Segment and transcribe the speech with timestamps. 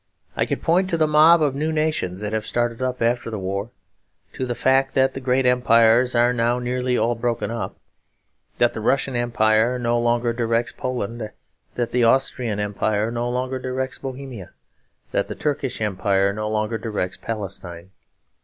[0.35, 3.37] I could point to the mob of new nations that have started up after the
[3.37, 3.69] war;
[4.33, 7.75] to the fact that the great empires are now nearly all broken up;
[8.57, 11.29] that the Russian Empire no longer directs Poland,
[11.75, 14.49] that the Austrian Empire no longer directs Bohemia,
[15.11, 17.91] that the Turkish Empire no longer directs Palestine.